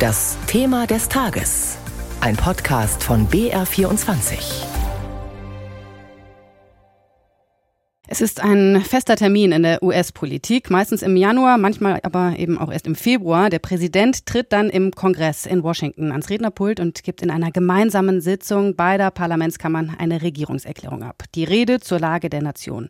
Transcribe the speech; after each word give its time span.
Das 0.00 0.38
Thema 0.46 0.86
des 0.86 1.10
Tages. 1.10 1.76
Ein 2.22 2.34
Podcast 2.34 3.04
von 3.04 3.28
BR24. 3.28 4.64
Es 8.08 8.22
ist 8.22 8.42
ein 8.42 8.80
fester 8.80 9.14
Termin 9.14 9.52
in 9.52 9.62
der 9.62 9.82
US-Politik, 9.82 10.70
meistens 10.70 11.02
im 11.02 11.18
Januar, 11.18 11.58
manchmal 11.58 12.00
aber 12.02 12.34
eben 12.38 12.56
auch 12.56 12.72
erst 12.72 12.86
im 12.86 12.94
Februar. 12.94 13.50
Der 13.50 13.58
Präsident 13.58 14.24
tritt 14.24 14.54
dann 14.54 14.70
im 14.70 14.90
Kongress 14.92 15.44
in 15.44 15.62
Washington 15.62 16.12
ans 16.12 16.30
Rednerpult 16.30 16.80
und 16.80 17.04
gibt 17.04 17.20
in 17.20 17.30
einer 17.30 17.50
gemeinsamen 17.50 18.22
Sitzung 18.22 18.76
beider 18.76 19.10
Parlamentskammern 19.10 19.94
eine 19.98 20.22
Regierungserklärung 20.22 21.02
ab. 21.02 21.24
Die 21.34 21.44
Rede 21.44 21.78
zur 21.78 22.00
Lage 22.00 22.30
der 22.30 22.40
Nation. 22.40 22.88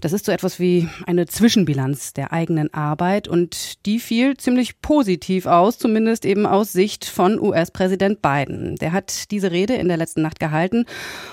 Das 0.00 0.12
ist 0.12 0.26
so 0.26 0.32
etwas 0.32 0.58
wie 0.58 0.88
eine 1.06 1.26
Zwischenbilanz 1.26 2.12
der 2.12 2.32
eigenen 2.32 2.72
Arbeit 2.74 3.28
und 3.28 3.86
die 3.86 3.98
fiel 3.98 4.36
ziemlich 4.36 4.80
positiv 4.80 5.46
aus, 5.46 5.78
zumindest 5.78 6.24
eben 6.24 6.46
aus 6.46 6.72
Sicht 6.72 7.04
von 7.04 7.40
US-Präsident 7.40 8.20
Biden. 8.22 8.76
Der 8.76 8.92
hat 8.92 9.30
diese 9.30 9.50
Rede 9.50 9.74
in 9.74 9.88
der 9.88 9.96
letzten 9.96 10.22
Nacht 10.22 10.40
gehalten 10.40 10.84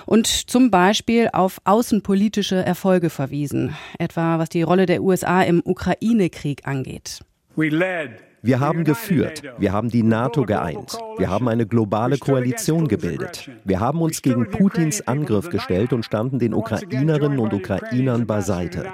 und 0.06 0.28
zum 0.28 0.72
Beispiel 0.72 1.30
auf 1.34 1.60
außenpolitische 1.64 2.58
Erfolge 2.58 3.10
verwiesen, 3.10 3.76
etwa 4.00 4.40
was 4.40 4.50
die 4.50 4.62
Rolle 4.62 4.86
der 4.86 5.04
USA 5.04 5.42
im 5.42 5.62
Ukraine-Krieg 5.64 6.68
angeht. 6.68 7.22
We 7.56 7.70
led 7.70 8.31
wir 8.44 8.60
haben 8.60 8.84
geführt, 8.84 9.44
wir 9.60 9.72
haben 9.72 9.90
die 9.90 10.02
NATO 10.02 10.46
geeint, 10.46 10.98
wir 11.18 11.30
haben 11.30 11.48
eine 11.48 11.68
globale 11.68 12.18
Koalition 12.18 12.88
gebildet, 12.88 13.50
wir 13.64 13.80
haben 13.80 14.02
uns 14.02 14.22
gegen 14.22 14.50
Putins 14.50 15.08
Angriff 15.08 15.50
gestellt 15.50 15.94
und 15.94 16.04
standen 16.04 16.40
den 16.40 16.54
Ukrainerinnen 16.54 17.40
und 17.40 17.54
Ukrainern 17.54 18.26
beiseite. 18.26 18.88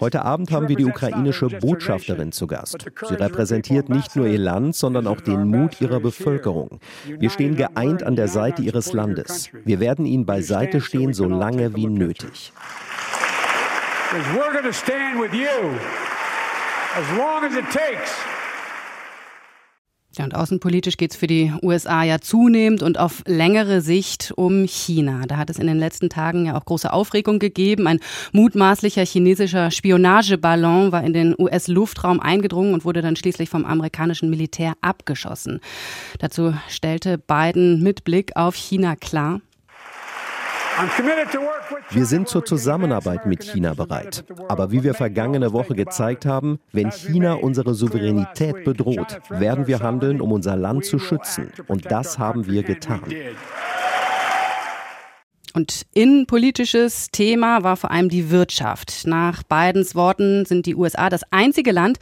Heute 0.00 0.24
Abend 0.24 0.50
haben 0.50 0.68
wir 0.68 0.76
die 0.76 0.84
ukrainische 0.84 1.46
Botschafterin 1.46 2.32
zu 2.32 2.46
Gast. 2.46 2.86
Sie 3.08 3.14
repräsentiert 3.14 3.88
nicht 3.88 4.16
nur 4.16 4.26
ihr 4.26 4.38
Land, 4.38 4.74
sondern 4.74 5.06
auch 5.06 5.20
den 5.20 5.46
Mut 5.46 5.80
ihrer 5.80 6.00
Bevölkerung. 6.00 6.80
Wir 7.06 7.30
stehen 7.30 7.56
geeint 7.56 8.02
an 8.02 8.16
der 8.16 8.28
Seite 8.28 8.62
ihres 8.62 8.92
Landes. 8.92 9.50
Wir 9.64 9.78
werden 9.78 10.06
ihnen 10.06 10.26
beiseite 10.26 10.80
stehen, 10.80 11.12
so 11.14 11.26
lange 11.26 11.74
wie 11.76 11.86
nötig. 11.86 12.52
As 16.96 17.16
long 17.16 17.44
as 17.44 17.54
it 17.54 17.70
takes. 17.70 18.37
Ja, 20.18 20.24
und 20.24 20.34
außenpolitisch 20.34 20.96
geht 20.96 21.12
es 21.12 21.16
für 21.16 21.28
die 21.28 21.52
USA 21.62 22.02
ja 22.02 22.20
zunehmend 22.20 22.82
und 22.82 22.98
auf 22.98 23.22
längere 23.24 23.80
Sicht 23.80 24.32
um 24.34 24.64
China. 24.66 25.22
Da 25.28 25.36
hat 25.36 25.48
es 25.48 25.60
in 25.60 25.68
den 25.68 25.78
letzten 25.78 26.10
Tagen 26.10 26.46
ja 26.46 26.58
auch 26.58 26.64
große 26.64 26.92
Aufregung 26.92 27.38
gegeben. 27.38 27.86
Ein 27.86 28.00
mutmaßlicher 28.32 29.04
chinesischer 29.04 29.70
Spionageballon 29.70 30.90
war 30.90 31.04
in 31.04 31.12
den 31.12 31.36
US-Luftraum 31.38 32.18
eingedrungen 32.18 32.74
und 32.74 32.84
wurde 32.84 33.00
dann 33.00 33.14
schließlich 33.14 33.48
vom 33.48 33.64
amerikanischen 33.64 34.28
Militär 34.28 34.72
abgeschossen. 34.80 35.60
Dazu 36.18 36.52
stellte 36.68 37.16
Biden 37.16 37.80
mit 37.80 38.02
Blick 38.02 38.32
auf 38.34 38.56
China 38.56 38.96
klar, 38.96 39.40
wir 41.90 42.06
sind 42.06 42.28
zur 42.28 42.44
Zusammenarbeit 42.44 43.26
mit 43.26 43.42
China 43.42 43.74
bereit. 43.74 44.24
Aber 44.48 44.70
wie 44.70 44.82
wir 44.84 44.94
vergangene 44.94 45.52
Woche 45.52 45.74
gezeigt 45.74 46.26
haben, 46.26 46.60
wenn 46.72 46.90
China 46.90 47.34
unsere 47.34 47.74
Souveränität 47.74 48.64
bedroht, 48.64 49.20
werden 49.28 49.66
wir 49.66 49.80
handeln, 49.80 50.20
um 50.20 50.32
unser 50.32 50.56
Land 50.56 50.84
zu 50.84 50.98
schützen. 50.98 51.50
Und 51.66 51.90
das 51.90 52.18
haben 52.18 52.46
wir 52.46 52.62
getan. 52.62 53.02
Und 55.54 55.86
innenpolitisches 55.94 57.10
Thema 57.10 57.62
war 57.62 57.76
vor 57.76 57.90
allem 57.90 58.08
die 58.08 58.30
Wirtschaft. 58.30 59.06
Nach 59.06 59.42
Bidens 59.42 59.94
Worten 59.94 60.44
sind 60.44 60.66
die 60.66 60.74
USA 60.74 61.08
das 61.08 61.22
einzige 61.30 61.72
Land, 61.72 61.98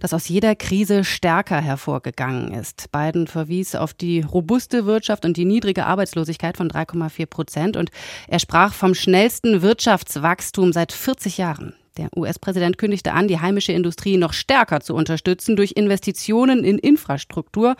das 0.00 0.12
aus 0.12 0.28
jeder 0.28 0.54
Krise 0.56 1.04
stärker 1.04 1.60
hervorgegangen 1.60 2.52
ist. 2.52 2.90
Biden 2.90 3.26
verwies 3.26 3.74
auf 3.74 3.94
die 3.94 4.20
robuste 4.20 4.84
Wirtschaft 4.86 5.24
und 5.24 5.36
die 5.36 5.44
niedrige 5.44 5.86
Arbeitslosigkeit 5.86 6.56
von 6.56 6.68
3,4 6.68 7.26
Prozent 7.26 7.76
und 7.76 7.90
er 8.26 8.40
sprach 8.40 8.72
vom 8.72 8.94
schnellsten 8.94 9.62
Wirtschaftswachstum 9.62 10.72
seit 10.72 10.92
40 10.92 11.38
Jahren. 11.38 11.74
Der 11.98 12.08
US-Präsident 12.16 12.78
kündigte 12.78 13.12
an, 13.12 13.26
die 13.26 13.40
heimische 13.40 13.72
Industrie 13.72 14.16
noch 14.16 14.32
stärker 14.32 14.80
zu 14.80 14.94
unterstützen 14.94 15.56
durch 15.56 15.72
Investitionen 15.72 16.64
in 16.64 16.78
Infrastruktur 16.78 17.76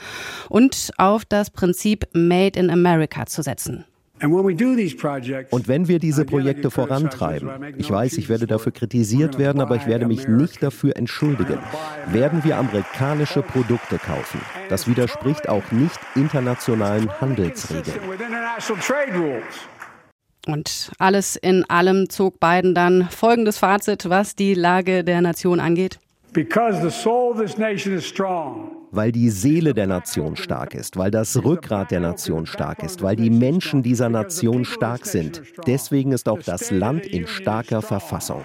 und 0.48 0.90
auf 0.96 1.24
das 1.24 1.50
Prinzip 1.50 2.08
Made 2.12 2.58
in 2.58 2.70
America 2.70 3.26
zu 3.26 3.42
setzen. 3.42 3.84
Und 4.20 5.68
wenn 5.68 5.88
wir 5.88 5.98
diese 5.98 6.24
Projekte 6.24 6.70
vorantreiben, 6.70 7.74
ich 7.76 7.90
weiß, 7.90 8.18
ich 8.18 8.28
werde 8.28 8.46
dafür 8.46 8.72
kritisiert 8.72 9.38
werden, 9.38 9.60
aber 9.60 9.76
ich 9.76 9.86
werde 9.86 10.06
mich 10.06 10.28
nicht 10.28 10.62
dafür 10.62 10.96
entschuldigen, 10.96 11.58
werden 12.10 12.44
wir 12.44 12.56
amerikanische 12.58 13.42
Produkte 13.42 13.98
kaufen. 13.98 14.40
Das 14.68 14.88
widerspricht 14.88 15.48
auch 15.48 15.70
nicht 15.70 15.98
internationalen 16.14 17.10
Handelsregeln. 17.20 18.00
Und 20.46 20.92
alles 20.98 21.36
in 21.36 21.64
allem 21.68 22.08
zog 22.08 22.40
Biden 22.40 22.74
dann 22.74 23.08
folgendes 23.10 23.58
Fazit, 23.58 24.08
was 24.08 24.34
die 24.34 24.54
Lage 24.54 25.04
der 25.04 25.20
Nation 25.20 25.60
angeht. 25.60 25.98
Weil 28.90 29.12
die 29.12 29.30
Seele 29.30 29.74
der 29.74 29.86
Nation 29.86 30.36
stark 30.36 30.74
ist, 30.74 30.96
weil 30.96 31.10
das 31.10 31.42
Rückgrat 31.42 31.90
der 31.90 32.00
Nation 32.00 32.46
stark 32.46 32.82
ist, 32.82 33.02
weil 33.02 33.16
die 33.16 33.30
Menschen 33.30 33.82
dieser 33.82 34.08
Nation 34.08 34.64
stark 34.64 35.06
sind. 35.06 35.42
Deswegen 35.66 36.12
ist 36.12 36.28
auch 36.28 36.40
das 36.40 36.70
Land 36.70 37.06
in 37.06 37.26
starker 37.26 37.82
Verfassung. 37.82 38.44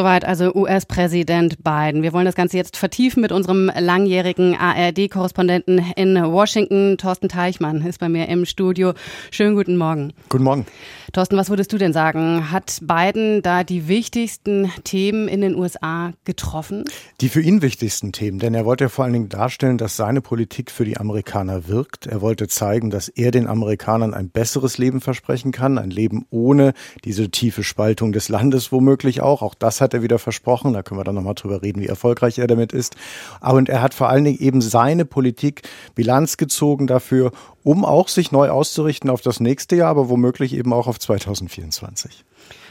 Soweit 0.00 0.24
also 0.24 0.54
US-Präsident 0.54 1.62
Biden. 1.62 2.02
Wir 2.02 2.14
wollen 2.14 2.24
das 2.24 2.34
Ganze 2.34 2.56
jetzt 2.56 2.78
vertiefen 2.78 3.20
mit 3.20 3.32
unserem 3.32 3.70
langjährigen 3.78 4.56
ARD-Korrespondenten 4.56 5.92
in 5.94 6.14
Washington. 6.16 6.96
Thorsten 6.96 7.28
Teichmann 7.28 7.82
ist 7.82 8.00
bei 8.00 8.08
mir 8.08 8.26
im 8.30 8.46
Studio. 8.46 8.94
Schönen 9.30 9.56
guten 9.56 9.76
Morgen. 9.76 10.14
Guten 10.30 10.44
Morgen. 10.44 10.64
Thorsten, 11.12 11.36
was 11.36 11.50
würdest 11.50 11.72
du 11.72 11.76
denn 11.76 11.92
sagen? 11.92 12.50
Hat 12.50 12.78
Biden 12.82 13.42
da 13.42 13.64
die 13.64 13.88
wichtigsten 13.88 14.70
Themen 14.84 15.28
in 15.28 15.40
den 15.40 15.56
USA 15.56 16.12
getroffen? 16.24 16.84
Die 17.20 17.28
für 17.28 17.40
ihn 17.42 17.62
wichtigsten 17.62 18.12
Themen, 18.12 18.38
denn 18.38 18.54
er 18.54 18.64
wollte 18.64 18.88
vor 18.88 19.04
allen 19.04 19.12
Dingen 19.12 19.28
darstellen, 19.28 19.76
dass 19.76 19.96
seine 19.96 20.20
Politik 20.20 20.70
für 20.70 20.84
die 20.84 20.98
Amerikaner 20.98 21.66
wirkt. 21.68 22.06
Er 22.06 22.20
wollte 22.20 22.46
zeigen, 22.46 22.90
dass 22.90 23.08
er 23.08 23.32
den 23.32 23.48
Amerikanern 23.48 24.14
ein 24.14 24.30
besseres 24.30 24.78
Leben 24.78 25.00
versprechen 25.00 25.50
kann, 25.50 25.78
ein 25.78 25.90
Leben 25.90 26.26
ohne 26.30 26.74
diese 27.04 27.28
tiefe 27.30 27.64
Spaltung 27.64 28.12
des 28.12 28.28
Landes 28.28 28.70
womöglich 28.70 29.20
auch. 29.20 29.42
Auch 29.42 29.56
das 29.56 29.80
hat 29.80 29.89
er 29.94 30.02
wieder 30.02 30.18
versprochen. 30.18 30.72
Da 30.72 30.82
können 30.82 31.00
wir 31.00 31.04
dann 31.04 31.14
nochmal 31.14 31.34
drüber 31.34 31.62
reden, 31.62 31.80
wie 31.80 31.86
erfolgreich 31.86 32.38
er 32.38 32.46
damit 32.46 32.72
ist. 32.72 32.96
Aber 33.40 33.58
und 33.58 33.68
er 33.68 33.82
hat 33.82 33.94
vor 33.94 34.08
allen 34.08 34.24
Dingen 34.24 34.38
eben 34.38 34.60
seine 34.60 35.04
Politik 35.04 35.62
Bilanz 35.94 36.36
gezogen 36.36 36.86
dafür, 36.86 37.32
um 37.62 37.84
auch 37.84 38.08
sich 38.08 38.32
neu 38.32 38.50
auszurichten 38.50 39.10
auf 39.10 39.20
das 39.20 39.40
nächste 39.40 39.76
Jahr, 39.76 39.90
aber 39.90 40.08
womöglich 40.08 40.54
eben 40.54 40.72
auch 40.72 40.86
auf 40.86 40.98
2024. 40.98 42.24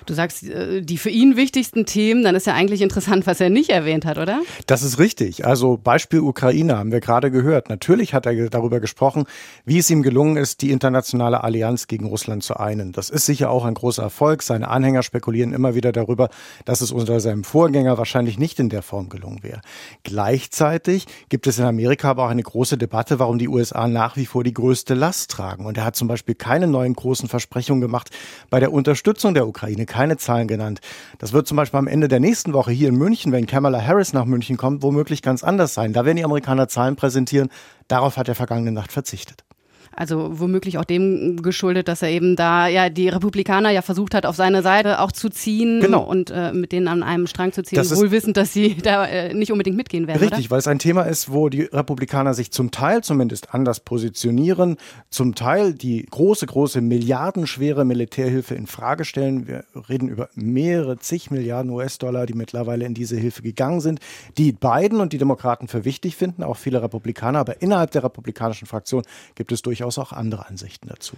Du 0.09 0.15
sagst, 0.15 0.43
äh, 0.43 0.81
die 0.81 0.97
für 0.97 1.11
ihn 1.11 1.37
wichtigsten 1.37 1.85
Themen, 1.85 2.23
dann 2.23 2.33
ist 2.33 2.47
ja 2.47 2.55
eigentlich 2.55 2.81
interessant, 2.81 3.27
was 3.27 3.39
er 3.39 3.51
nicht 3.51 3.69
erwähnt 3.69 4.05
hat, 4.05 4.17
oder? 4.17 4.41
Das 4.65 4.81
ist 4.81 4.97
richtig. 4.97 5.45
Also 5.45 5.77
Beispiel 5.77 6.21
Ukraine 6.21 6.77
haben 6.79 6.91
wir 6.91 6.99
gerade 6.99 7.29
gehört. 7.29 7.69
Natürlich 7.69 8.15
hat 8.15 8.25
er 8.25 8.49
darüber 8.49 8.79
gesprochen, 8.79 9.25
wie 9.65 9.77
es 9.77 9.87
ihm 9.91 10.01
gelungen 10.01 10.35
ist, 10.35 10.63
die 10.63 10.71
internationale 10.71 11.43
Allianz 11.43 11.85
gegen 11.85 12.07
Russland 12.07 12.41
zu 12.41 12.57
einen. 12.57 12.91
Das 12.91 13.11
ist 13.11 13.27
sicher 13.27 13.51
auch 13.51 13.65
ein 13.65 13.75
großer 13.75 14.01
Erfolg. 14.01 14.41
Seine 14.41 14.69
Anhänger 14.69 15.03
spekulieren 15.03 15.53
immer 15.53 15.75
wieder 15.75 15.91
darüber, 15.91 16.29
dass 16.65 16.81
es 16.81 16.91
unter 16.91 17.19
seinem 17.19 17.43
Vorgänger 17.43 17.99
wahrscheinlich 17.99 18.39
nicht 18.39 18.59
in 18.59 18.69
der 18.69 18.81
Form 18.81 19.09
gelungen 19.09 19.43
wäre. 19.43 19.61
Gleichzeitig 20.03 21.05
gibt 21.29 21.45
es 21.45 21.59
in 21.59 21.65
Amerika 21.65 22.09
aber 22.09 22.25
auch 22.25 22.29
eine 22.29 22.41
große 22.41 22.79
Debatte, 22.79 23.19
warum 23.19 23.37
die 23.37 23.47
USA 23.47 23.87
nach 23.87 24.17
wie 24.17 24.25
vor 24.25 24.43
die 24.43 24.55
größte 24.55 24.95
Last 24.95 25.29
tragen. 25.29 25.67
Und 25.67 25.77
er 25.77 25.85
hat 25.85 25.95
zum 25.95 26.07
Beispiel 26.07 26.33
keine 26.33 26.65
neuen 26.65 26.95
großen 26.95 27.29
Versprechungen 27.29 27.81
gemacht 27.81 28.09
bei 28.49 28.59
der 28.59 28.73
Unterstützung 28.73 29.35
der 29.35 29.47
Ukraine 29.47 29.85
keine 29.99 30.15
Zahlen 30.15 30.47
genannt. 30.47 30.79
Das 31.17 31.33
wird 31.33 31.45
zum 31.45 31.57
Beispiel 31.57 31.77
am 31.77 31.87
Ende 31.87 32.07
der 32.07 32.21
nächsten 32.21 32.53
Woche 32.53 32.71
hier 32.71 32.87
in 32.87 32.95
München, 32.95 33.33
wenn 33.33 33.47
Kamala 33.47 33.85
Harris 33.85 34.13
nach 34.13 34.23
München 34.23 34.55
kommt, 34.55 34.81
womöglich 34.81 35.21
ganz 35.21 35.43
anders 35.43 35.73
sein. 35.73 35.91
Da 35.91 36.05
werden 36.05 36.15
die 36.15 36.23
Amerikaner 36.23 36.69
Zahlen 36.69 36.95
präsentieren. 36.95 37.49
Darauf 37.89 38.15
hat 38.15 38.29
er 38.29 38.35
vergangene 38.35 38.71
Nacht 38.71 38.93
verzichtet. 38.93 39.43
Also 39.95 40.39
womöglich 40.39 40.77
auch 40.77 40.85
dem 40.85 41.41
geschuldet, 41.41 41.87
dass 41.87 42.01
er 42.01 42.09
eben 42.09 42.35
da 42.35 42.67
ja 42.67 42.89
die 42.89 43.09
Republikaner 43.09 43.69
ja 43.71 43.81
versucht 43.81 44.13
hat, 44.13 44.25
auf 44.25 44.35
seine 44.35 44.61
Seite 44.61 45.01
auch 45.01 45.11
zu 45.11 45.29
ziehen 45.29 45.81
genau. 45.81 46.03
und 46.03 46.31
äh, 46.31 46.53
mit 46.53 46.71
denen 46.71 46.87
an 46.87 47.03
einem 47.03 47.27
Strang 47.27 47.51
zu 47.51 47.63
ziehen, 47.63 47.77
das 47.77 47.95
wohl 47.95 48.11
wissend, 48.11 48.37
dass 48.37 48.53
sie 48.53 48.75
da 48.75 49.05
äh, 49.05 49.33
nicht 49.33 49.51
unbedingt 49.51 49.75
mitgehen 49.75 50.07
werden. 50.07 50.19
Richtig, 50.19 50.45
oder? 50.45 50.51
weil 50.51 50.59
es 50.59 50.67
ein 50.67 50.79
Thema 50.79 51.03
ist, 51.03 51.31
wo 51.31 51.49
die 51.49 51.63
Republikaner 51.63 52.33
sich 52.33 52.51
zum 52.51 52.71
Teil 52.71 53.03
zumindest 53.03 53.53
anders 53.53 53.81
positionieren, 53.81 54.77
zum 55.09 55.35
Teil 55.35 55.73
die 55.73 56.05
große, 56.09 56.45
große 56.45 56.81
milliardenschwere 56.81 57.83
Militärhilfe 57.83 58.55
in 58.55 58.67
Frage 58.67 59.03
stellen. 59.03 59.47
Wir 59.47 59.65
reden 59.89 60.07
über 60.07 60.29
mehrere 60.35 60.97
zig 60.99 61.29
Milliarden 61.29 61.71
US-Dollar, 61.71 62.25
die 62.25 62.33
mittlerweile 62.33 62.85
in 62.85 62.93
diese 62.93 63.17
Hilfe 63.17 63.41
gegangen 63.41 63.81
sind, 63.81 63.99
die 64.37 64.53
Biden 64.53 65.01
und 65.01 65.13
die 65.13 65.17
Demokraten 65.17 65.67
für 65.67 65.83
wichtig 65.83 66.15
finden, 66.15 66.43
auch 66.43 66.57
viele 66.57 66.81
Republikaner. 66.81 67.39
Aber 67.39 67.61
innerhalb 67.61 67.91
der 67.91 68.03
republikanischen 68.03 68.65
Fraktion 68.65 69.03
gibt 69.35 69.51
es 69.51 69.61
durchaus 69.61 69.78
durchaus 69.79 69.97
auch 69.97 70.11
andere 70.11 70.47
Ansichten 70.47 70.87
dazu. 70.87 71.15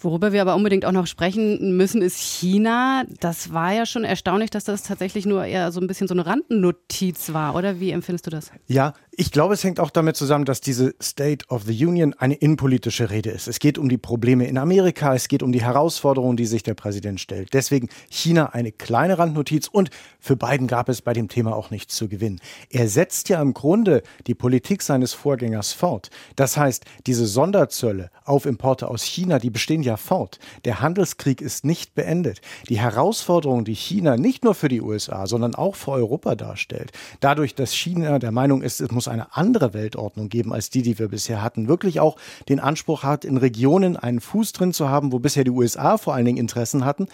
Worüber 0.00 0.32
wir 0.32 0.42
aber 0.42 0.56
unbedingt 0.56 0.84
auch 0.84 0.92
noch 0.92 1.06
sprechen 1.06 1.76
müssen, 1.76 2.02
ist 2.02 2.18
China. 2.18 3.04
Das 3.20 3.52
war 3.52 3.72
ja 3.72 3.86
schon 3.86 4.02
erstaunlich, 4.02 4.50
dass 4.50 4.64
das 4.64 4.82
tatsächlich 4.82 5.26
nur 5.26 5.44
eher 5.44 5.70
so 5.70 5.80
ein 5.80 5.86
bisschen 5.86 6.08
so 6.08 6.14
eine 6.14 6.26
Randnotiz 6.26 7.32
war, 7.32 7.54
oder? 7.54 7.78
Wie 7.78 7.92
empfindest 7.92 8.26
du 8.26 8.30
das? 8.30 8.50
Ja, 8.66 8.94
Ich 9.14 9.30
glaube, 9.30 9.52
es 9.52 9.62
hängt 9.62 9.78
auch 9.78 9.90
damit 9.90 10.16
zusammen, 10.16 10.46
dass 10.46 10.62
diese 10.62 10.94
State 11.02 11.44
of 11.48 11.64
the 11.64 11.86
Union 11.86 12.14
eine 12.14 12.32
innenpolitische 12.32 13.10
Rede 13.10 13.28
ist. 13.28 13.46
Es 13.46 13.58
geht 13.58 13.76
um 13.76 13.90
die 13.90 13.98
Probleme 13.98 14.46
in 14.46 14.56
Amerika, 14.56 15.14
es 15.14 15.28
geht 15.28 15.42
um 15.42 15.52
die 15.52 15.62
Herausforderungen, 15.62 16.38
die 16.38 16.46
sich 16.46 16.62
der 16.62 16.72
Präsident 16.72 17.20
stellt. 17.20 17.52
Deswegen 17.52 17.90
China 18.08 18.54
eine 18.54 18.72
kleine 18.72 19.18
Randnotiz 19.18 19.68
und 19.68 19.90
für 20.18 20.34
Biden 20.34 20.66
gab 20.66 20.88
es 20.88 21.02
bei 21.02 21.12
dem 21.12 21.28
Thema 21.28 21.54
auch 21.54 21.70
nichts 21.70 21.94
zu 21.94 22.08
gewinnen. 22.08 22.40
Er 22.70 22.88
setzt 22.88 23.28
ja 23.28 23.42
im 23.42 23.52
Grunde 23.52 24.02
die 24.26 24.34
Politik 24.34 24.80
seines 24.80 25.12
Vorgängers 25.12 25.74
fort. 25.74 26.08
Das 26.34 26.56
heißt, 26.56 26.86
diese 27.06 27.26
Sonderzölle 27.26 28.10
auf 28.24 28.46
Importe 28.46 28.88
aus 28.88 29.02
China, 29.02 29.38
die 29.38 29.50
bestehen 29.50 29.82
ja 29.82 29.98
fort. 29.98 30.38
Der 30.64 30.80
Handelskrieg 30.80 31.42
ist 31.42 31.66
nicht 31.66 31.94
beendet. 31.94 32.40
Die 32.70 32.80
Herausforderungen, 32.80 33.66
die 33.66 33.74
China 33.74 34.16
nicht 34.16 34.42
nur 34.42 34.54
für 34.54 34.68
die 34.68 34.80
USA, 34.80 35.26
sondern 35.26 35.54
auch 35.54 35.74
für 35.74 35.90
Europa 35.90 36.34
darstellt, 36.34 36.92
dadurch, 37.20 37.54
dass 37.54 37.74
China 37.74 38.18
der 38.18 38.32
Meinung 38.32 38.62
ist, 38.62 38.80
es 38.80 38.90
muss 38.90 39.01
muss 39.02 39.08
eine 39.08 39.36
andere 39.36 39.74
Weltordnung 39.74 40.28
geben 40.28 40.52
als 40.52 40.70
die, 40.70 40.82
die 40.82 40.96
wir 40.96 41.08
bisher 41.08 41.42
hatten. 41.42 41.66
Wirklich 41.66 41.98
auch 41.98 42.16
den 42.48 42.60
Anspruch 42.60 43.02
hat, 43.02 43.24
in 43.24 43.36
Regionen 43.36 43.96
einen 43.96 44.20
Fuß 44.20 44.52
drin 44.52 44.72
zu 44.72 44.88
haben, 44.88 45.10
wo 45.10 45.18
bisher 45.18 45.42
die 45.42 45.50
USA 45.50 45.98
vor 45.98 46.14
allen 46.14 46.24
Dingen 46.24 46.38
Interessen 46.38 46.84
hatten. 46.84 47.08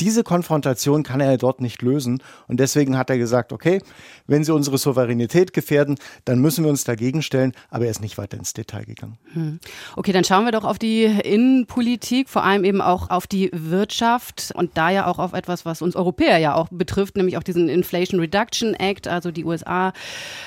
Diese 0.00 0.24
Konfrontation 0.24 1.02
kann 1.02 1.20
er 1.20 1.36
dort 1.38 1.60
nicht 1.60 1.82
lösen. 1.82 2.22
Und 2.48 2.58
deswegen 2.58 2.98
hat 2.98 3.10
er 3.10 3.18
gesagt, 3.18 3.52
okay, 3.52 3.80
wenn 4.26 4.44
sie 4.44 4.52
unsere 4.52 4.78
Souveränität 4.78 5.52
gefährden, 5.52 5.96
dann 6.24 6.40
müssen 6.40 6.64
wir 6.64 6.70
uns 6.70 6.84
dagegen 6.84 7.22
stellen. 7.22 7.52
Aber 7.70 7.84
er 7.84 7.90
ist 7.90 8.00
nicht 8.00 8.18
weiter 8.18 8.36
ins 8.36 8.52
Detail 8.52 8.84
gegangen. 8.84 9.18
Hm. 9.32 9.60
Okay, 9.96 10.12
dann 10.12 10.24
schauen 10.24 10.44
wir 10.44 10.52
doch 10.52 10.64
auf 10.64 10.78
die 10.78 11.04
Innenpolitik, 11.04 12.28
vor 12.28 12.44
allem 12.44 12.64
eben 12.64 12.80
auch 12.80 13.10
auf 13.10 13.26
die 13.26 13.50
Wirtschaft 13.52 14.52
und 14.54 14.76
da 14.76 14.90
ja 14.90 15.06
auch 15.06 15.18
auf 15.18 15.32
etwas, 15.32 15.64
was 15.64 15.82
uns 15.82 15.96
Europäer 15.96 16.38
ja 16.38 16.54
auch 16.54 16.68
betrifft, 16.70 17.16
nämlich 17.16 17.36
auch 17.36 17.42
diesen 17.42 17.68
Inflation 17.68 18.20
Reduction 18.20 18.74
Act. 18.74 19.08
Also 19.08 19.30
die 19.30 19.44
USA 19.44 19.92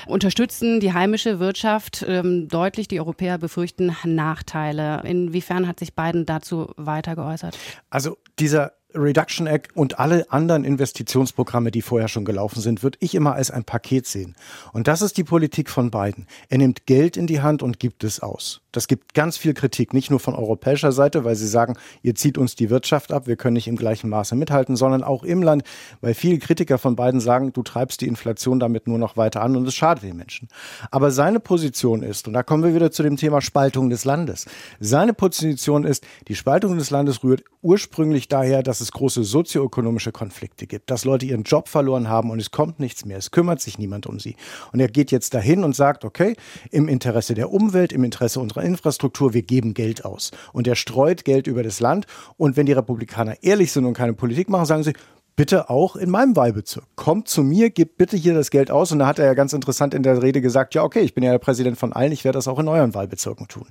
unterstützen 0.07 0.79
die 0.79 0.93
heimische 0.93 1.39
Wirtschaft 1.39 2.05
ähm, 2.07 2.47
deutlich. 2.47 2.87
Die 2.87 2.99
Europäer 2.99 3.37
befürchten 3.37 3.95
Nachteile. 4.03 5.01
Inwiefern 5.03 5.67
hat 5.67 5.79
sich 5.79 5.95
Biden 5.95 6.25
dazu 6.25 6.71
weiter 6.77 7.15
geäußert? 7.15 7.57
Also 7.89 8.17
dieser 8.39 8.76
Reduction 8.93 9.47
Act 9.47 9.75
und 9.75 9.99
alle 9.99 10.31
anderen 10.31 10.63
Investitionsprogramme, 10.63 11.71
die 11.71 11.81
vorher 11.81 12.07
schon 12.07 12.25
gelaufen 12.25 12.61
sind, 12.61 12.83
würde 12.83 12.97
ich 13.01 13.15
immer 13.15 13.33
als 13.33 13.51
ein 13.51 13.63
Paket 13.63 14.07
sehen. 14.07 14.35
Und 14.73 14.87
das 14.87 15.01
ist 15.01 15.17
die 15.17 15.23
Politik 15.23 15.69
von 15.69 15.91
Biden. 15.91 16.25
Er 16.49 16.57
nimmt 16.57 16.85
Geld 16.85 17.17
in 17.17 17.27
die 17.27 17.41
Hand 17.41 17.61
und 17.63 17.79
gibt 17.79 18.03
es 18.03 18.21
aus. 18.21 18.61
Das 18.77 18.87
gibt 18.87 19.15
ganz 19.15 19.37
viel 19.37 19.55
Kritik, 19.55 19.95
nicht 19.95 20.11
nur 20.11 20.19
von 20.19 20.35
europäischer 20.35 20.91
Seite, 20.91 21.25
weil 21.25 21.35
sie 21.35 21.47
sagen, 21.47 21.77
ihr 22.03 22.13
zieht 22.13 22.37
uns 22.37 22.53
die 22.53 22.69
Wirtschaft 22.69 23.11
ab, 23.11 23.25
wir 23.25 23.35
können 23.35 23.55
nicht 23.55 23.67
im 23.67 23.75
gleichen 23.75 24.07
Maße 24.07 24.35
mithalten, 24.35 24.75
sondern 24.75 25.03
auch 25.03 25.23
im 25.23 25.41
Land, 25.41 25.63
weil 26.01 26.13
viele 26.13 26.37
Kritiker 26.37 26.77
von 26.77 26.95
Biden 26.95 27.19
sagen, 27.19 27.51
du 27.53 27.63
treibst 27.63 28.01
die 28.01 28.07
Inflation 28.07 28.59
damit 28.59 28.85
nur 28.85 28.99
noch 28.99 29.17
weiter 29.17 29.41
an 29.41 29.55
und 29.55 29.67
es 29.67 29.73
schadet 29.73 30.03
den 30.03 30.15
Menschen. 30.15 30.47
Aber 30.91 31.09
seine 31.09 31.39
Position 31.39 32.03
ist, 32.03 32.27
und 32.27 32.33
da 32.33 32.43
kommen 32.43 32.63
wir 32.63 32.75
wieder 32.75 32.91
zu 32.91 33.01
dem 33.01 33.17
Thema 33.17 33.41
Spaltung 33.41 33.89
des 33.89 34.05
Landes, 34.05 34.45
seine 34.79 35.15
Position 35.15 35.83
ist, 35.83 36.05
die 36.27 36.35
Spaltung 36.35 36.77
des 36.77 36.91
Landes 36.91 37.23
rührt 37.23 37.43
ursprünglich 37.63 38.27
daher, 38.27 38.61
dass 38.61 38.79
es 38.79 38.91
große 38.91 39.23
sozioökonomische 39.23 40.11
Konflikte 40.11 40.67
gibt, 40.67 40.91
dass 40.91 41.03
Leute 41.03 41.25
ihren 41.25 41.43
Job 41.43 41.67
verloren 41.67 42.09
haben 42.09 42.29
und 42.29 42.39
es 42.39 42.51
kommt 42.51 42.79
nichts 42.79 43.05
mehr, 43.05 43.17
es 43.17 43.31
kümmert 43.31 43.59
sich 43.59 43.79
niemand 43.79 44.05
um 44.05 44.19
sie. 44.19 44.35
Und 44.71 44.79
er 44.79 44.87
geht 44.87 45.09
jetzt 45.09 45.33
dahin 45.33 45.63
und 45.63 45.75
sagt, 45.75 46.05
okay, 46.05 46.35
im 46.69 46.87
Interesse 46.87 47.33
der 47.33 47.51
Umwelt, 47.51 47.91
im 47.91 48.03
Interesse 48.03 48.39
unserer 48.39 48.66
Infrastruktur, 48.67 49.33
wir 49.33 49.41
geben 49.41 49.73
Geld 49.73 50.05
aus. 50.05 50.31
Und 50.53 50.67
er 50.67 50.75
streut 50.75 51.25
Geld 51.25 51.47
über 51.47 51.63
das 51.63 51.79
Land. 51.79 52.05
Und 52.37 52.57
wenn 52.57 52.65
die 52.65 52.73
Republikaner 52.73 53.41
ehrlich 53.41 53.71
sind 53.71 53.85
und 53.85 53.93
keine 53.93 54.13
Politik 54.13 54.49
machen, 54.49 54.65
sagen 54.65 54.83
sie, 54.83 54.93
bitte 55.37 55.69
auch 55.69 55.95
in 55.95 56.09
meinem 56.09 56.35
Wahlbezirk. 56.35 56.83
Kommt 56.95 57.29
zu 57.29 57.43
mir, 57.43 57.69
gebt 57.69 57.97
bitte 57.97 58.17
hier 58.17 58.33
das 58.33 58.49
Geld 58.49 58.71
aus. 58.71 58.91
Und 58.91 58.99
da 58.99 59.07
hat 59.07 59.19
er 59.19 59.25
ja 59.25 59.35
ganz 59.35 59.53
interessant 59.53 59.93
in 59.93 60.01
der 60.01 60.21
Rede 60.21 60.41
gesagt, 60.41 60.73
ja, 60.73 60.83
okay, 60.83 61.01
ich 61.01 61.13
bin 61.13 61.23
ja 61.23 61.31
der 61.31 61.37
Präsident 61.37 61.77
von 61.77 61.93
allen, 61.93 62.11
ich 62.11 62.25
werde 62.25 62.37
das 62.37 62.47
auch 62.47 62.57
in 62.57 62.67
euren 62.67 62.95
Wahlbezirken 62.95 63.47
tun. 63.47 63.67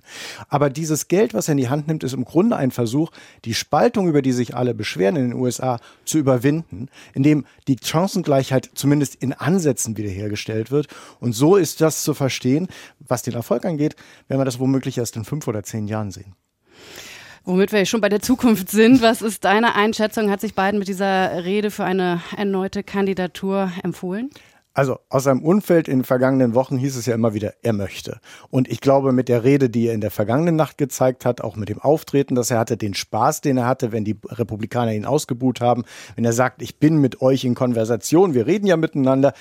Aber 0.49 0.71
dieses 0.71 1.09
Geld, 1.09 1.35
was 1.35 1.49
er 1.49 1.53
in 1.53 1.59
die 1.59 1.69
Hand 1.69 1.89
nimmt, 1.89 2.05
ist 2.05 2.15
im 2.15 2.25
Grunde 2.25 2.57
ein 2.57 2.71
Versuch, 2.71 3.11
die 3.45 3.53
Spaltung, 3.53 4.09
über 4.09 4.23
die 4.23 4.31
sich 4.31 4.57
alle 4.57 4.75
beschweren 4.75 5.17
in 5.17 5.31
den 5.31 5.39
USA, 5.39 5.81
zu 6.05 6.19
überwinden, 6.19 6.89
indem 7.15 7.45
die 7.67 7.77
Chancengleichheit 7.83 8.71
zumindest 8.75 9.17
in 9.17 9.33
Ansätzen 9.33 9.97
wiederhergestellt 9.97 10.71
wird. 10.71 10.87
Und 11.19 11.33
so 11.33 11.57
ist 11.57 11.81
das 11.81 12.05
zu 12.05 12.15
verstehen, 12.15 12.69
was 13.01 13.23
den 13.23 13.35
Erfolg 13.35 13.65
angeht, 13.65 13.97
wenn 14.29 14.39
wir 14.39 14.45
das 14.45 14.61
womöglich 14.61 14.99
erst 14.99 15.17
in 15.17 15.25
fünf 15.25 15.49
oder 15.49 15.65
zehn 15.65 15.89
Jahren 15.89 16.13
sehen. 16.13 16.37
Womit 17.49 17.71
wir 17.71 17.87
schon 17.87 18.01
bei 18.01 18.09
der 18.09 18.21
Zukunft 18.21 18.71
sind, 18.71 19.03
was 19.03 19.23
ist 19.23 19.45
deine 19.45 19.77
Einschätzung? 19.77 20.33
Hat 20.33 20.41
sich 20.41 20.57
Biden 20.57 20.81
mit 20.81 20.89
dieser 20.89 21.45
Rede 21.45 21.71
für 21.71 21.85
eine 21.85 22.21
erneute 22.37 22.83
Kandidatur 22.83 23.71
empfohlen? 23.85 24.31
Also 24.75 24.99
aus 25.11 25.25
seinem 25.25 25.45
Umfeld 25.45 25.87
in 25.87 26.01
den 26.01 26.05
vergangenen 26.05 26.55
Wochen 26.55 26.77
hieß 26.77 26.97
es 26.97 27.07
ja 27.07 27.15
immer 27.15 27.35
wieder, 27.35 27.55
er 27.63 27.73
möchte. 27.73 28.19
Und 28.51 28.67
ich 28.67 28.81
glaube, 28.81 29.13
mit 29.13 29.29
der 29.29 29.45
Rede, 29.45 29.71
die 29.71 29.87
er 29.87 29.95
in 29.95 30.01
der 30.01 30.11
vergangenen 30.11 30.57
Nacht 30.57 30.77
gezeigt 30.77 31.25
hat, 31.25 31.41
auch 31.41 31.55
mit 31.55 31.69
dem 31.69 31.81
Auftreten, 31.81 32.35
dass 32.35 32.51
er 32.51 32.59
hatte, 32.59 32.77
den 32.77 32.95
Spaß, 32.95 33.43
den 33.43 33.59
er 33.59 33.67
hatte, 33.67 33.93
wenn 33.93 34.05
die 34.05 34.19
Republikaner 34.27 34.93
ihn 34.93 35.07
ausgebuht 35.07 35.61
haben, 35.61 35.85
wenn 36.17 36.25
er 36.25 36.33
sagt, 36.33 36.63
ich 36.63 36.81
bin 36.81 36.99
mit 36.99 37.23
euch 37.23 37.45
in 37.45 37.55
Konversation, 37.55 38.35
wir 38.35 38.49
reden 38.49 38.67
ja 38.67 38.77
miteinander, 38.77 39.35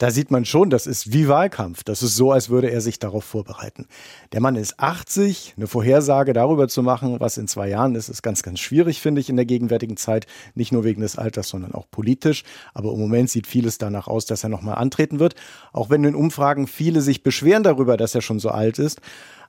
da 0.00 0.10
sieht 0.10 0.30
man 0.30 0.46
schon, 0.46 0.70
das 0.70 0.86
ist 0.86 1.12
wie 1.12 1.28
Wahlkampf. 1.28 1.84
Das 1.84 2.02
ist 2.02 2.16
so, 2.16 2.32
als 2.32 2.48
würde 2.48 2.70
er 2.70 2.80
sich 2.80 2.98
darauf 2.98 3.22
vorbereiten. 3.22 3.86
Der 4.32 4.40
Mann 4.40 4.56
ist 4.56 4.80
80. 4.80 5.52
Eine 5.58 5.66
Vorhersage 5.66 6.32
darüber 6.32 6.68
zu 6.68 6.82
machen, 6.82 7.20
was 7.20 7.36
in 7.36 7.46
zwei 7.46 7.68
Jahren 7.68 7.94
ist, 7.94 8.08
ist 8.08 8.22
ganz, 8.22 8.42
ganz 8.42 8.60
schwierig, 8.60 9.02
finde 9.02 9.20
ich, 9.20 9.28
in 9.28 9.36
der 9.36 9.44
gegenwärtigen 9.44 9.98
Zeit. 9.98 10.26
Nicht 10.54 10.72
nur 10.72 10.84
wegen 10.84 11.02
des 11.02 11.18
Alters, 11.18 11.50
sondern 11.50 11.74
auch 11.74 11.84
politisch. 11.90 12.44
Aber 12.72 12.92
im 12.92 12.98
Moment 12.98 13.28
sieht 13.28 13.46
vieles 13.46 13.76
danach 13.76 14.08
aus, 14.08 14.24
dass 14.24 14.42
er 14.42 14.48
nochmal 14.48 14.76
antreten 14.76 15.18
wird. 15.18 15.34
Auch 15.74 15.90
wenn 15.90 16.02
in 16.04 16.14
Umfragen 16.14 16.66
viele 16.66 17.02
sich 17.02 17.22
beschweren 17.22 17.62
darüber, 17.62 17.98
dass 17.98 18.14
er 18.14 18.22
schon 18.22 18.38
so 18.38 18.48
alt 18.48 18.78
ist. 18.78 19.02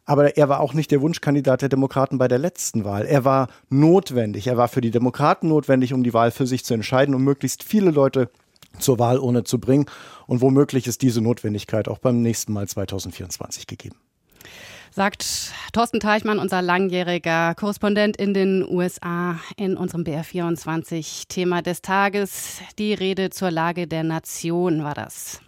Aber 0.04 0.36
er 0.36 0.50
war 0.50 0.60
auch 0.60 0.74
nicht 0.74 0.92
der 0.92 1.00
Wunschkandidat 1.00 1.62
der 1.62 1.70
Demokraten 1.70 2.18
bei 2.18 2.28
der 2.28 2.40
letzten 2.40 2.84
Wahl. 2.84 3.06
Er 3.06 3.24
war 3.24 3.48
notwendig. 3.70 4.48
Er 4.48 4.58
war 4.58 4.68
für 4.68 4.82
die 4.82 4.92
Demokraten 4.92 5.48
notwendig, 5.48 5.94
um 5.94 6.04
die 6.04 6.14
Wahl 6.14 6.32
für 6.32 6.46
sich 6.46 6.66
zu 6.66 6.74
entscheiden, 6.74 7.16
um 7.16 7.24
möglichst 7.24 7.64
viele 7.64 7.92
Leute 7.92 8.30
zur 8.80 9.00
Wahlurne 9.00 9.44
zu 9.44 9.60
bringen. 9.60 9.86
Und 10.28 10.42
womöglich 10.42 10.88
ist 10.88 11.02
diese 11.02 11.22
Notwendigkeit 11.22 11.88
auch 11.88 12.00
beim 12.00 12.22
nächsten 12.22 12.54
Mal 12.54 12.68
2024 12.68 13.68
gegeben. 13.68 13.96
Sagt 14.94 15.54
Thorsten 15.72 16.02
Teichmann, 16.02 16.38
unser 16.38 16.62
langjähriger 16.62 17.56
Korrespondent 17.56 18.18
in 18.18 18.34
den 18.34 18.68
USA 18.68 19.40
in 19.56 19.78
unserem 19.78 20.04
BR24 20.04 21.30
Thema 21.30 21.62
des 21.62 21.82
Tages. 21.82 22.60
Die 22.78 22.94
Rede 22.94 23.30
zur 23.30 23.52
Lage 23.52 23.88
der 23.88 24.04
Nation 24.04 24.84
war 24.84 24.94
das. 24.94 25.42